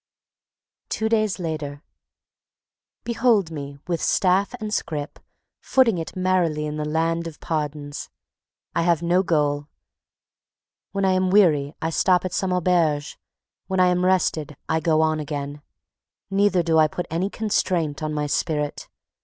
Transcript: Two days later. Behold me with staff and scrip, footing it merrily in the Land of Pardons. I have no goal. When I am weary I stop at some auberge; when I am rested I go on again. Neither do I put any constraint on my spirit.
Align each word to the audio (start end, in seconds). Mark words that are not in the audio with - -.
Two 0.89 1.07
days 1.09 1.37
later. 1.37 1.83
Behold 3.03 3.51
me 3.51 3.77
with 3.85 4.01
staff 4.01 4.55
and 4.59 4.73
scrip, 4.73 5.19
footing 5.61 5.99
it 5.99 6.15
merrily 6.15 6.65
in 6.65 6.77
the 6.77 6.89
Land 6.89 7.27
of 7.27 7.39
Pardons. 7.39 8.09
I 8.73 8.81
have 8.81 9.03
no 9.03 9.21
goal. 9.21 9.67
When 10.91 11.05
I 11.05 11.11
am 11.11 11.29
weary 11.29 11.75
I 11.83 11.91
stop 11.91 12.25
at 12.25 12.33
some 12.33 12.51
auberge; 12.51 13.19
when 13.67 13.79
I 13.79 13.89
am 13.89 14.03
rested 14.03 14.57
I 14.67 14.79
go 14.79 15.01
on 15.01 15.19
again. 15.19 15.61
Neither 16.31 16.63
do 16.63 16.79
I 16.79 16.87
put 16.87 17.05
any 17.11 17.29
constraint 17.29 18.01
on 18.01 18.11
my 18.11 18.25
spirit. 18.25 18.87